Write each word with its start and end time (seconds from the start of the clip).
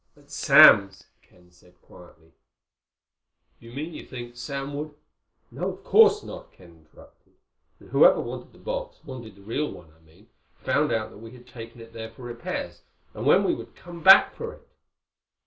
"At 0.17 0.31
Sam's," 0.31 1.03
Ken 1.21 1.51
said 1.51 1.79
quietly. 1.83 2.31
"You 3.59 3.71
mean 3.71 3.93
you 3.93 4.03
think 4.03 4.35
Sam 4.35 4.73
would—?" 4.73 4.95
"No, 5.51 5.73
of 5.73 5.83
course 5.83 6.23
not," 6.23 6.51
Ken 6.51 6.87
interrupted. 6.89 7.33
"But 7.79 7.89
whoever 7.89 8.19
wanted 8.19 8.51
the 8.51 8.57
box—wanted 8.57 9.35
the 9.35 9.43
real 9.43 9.71
one, 9.71 9.91
I 9.91 10.03
mean—found 10.03 10.91
out 10.91 11.11
that 11.11 11.19
we 11.19 11.33
had 11.33 11.45
taken 11.45 11.81
it 11.81 11.93
there 11.93 12.09
for 12.09 12.23
repairs, 12.23 12.81
and 13.13 13.27
when 13.27 13.43
we 13.43 13.53
would 13.53 13.75
come 13.75 14.01
back 14.01 14.33
for 14.33 14.55
it." 14.55 14.67